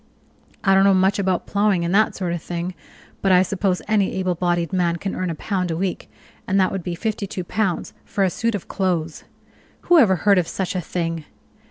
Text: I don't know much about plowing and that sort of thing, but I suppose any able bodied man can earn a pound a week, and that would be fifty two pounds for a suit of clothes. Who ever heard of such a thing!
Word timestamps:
I 0.63 0.73
don't 0.73 0.83
know 0.83 0.95
much 0.95 1.19
about 1.19 1.45
plowing 1.45 1.85
and 1.85 1.93
that 1.93 2.15
sort 2.15 2.33
of 2.33 2.41
thing, 2.41 2.73
but 3.21 3.31
I 3.31 3.43
suppose 3.43 3.83
any 3.87 4.13
able 4.15 4.33
bodied 4.33 4.73
man 4.73 4.95
can 4.95 5.13
earn 5.13 5.29
a 5.29 5.35
pound 5.35 5.69
a 5.69 5.77
week, 5.77 6.09
and 6.47 6.59
that 6.59 6.71
would 6.71 6.81
be 6.81 6.95
fifty 6.95 7.27
two 7.27 7.43
pounds 7.43 7.93
for 8.03 8.23
a 8.23 8.31
suit 8.31 8.55
of 8.55 8.67
clothes. 8.67 9.25
Who 9.81 9.99
ever 9.99 10.15
heard 10.15 10.39
of 10.39 10.47
such 10.47 10.75
a 10.75 10.81
thing! 10.81 11.25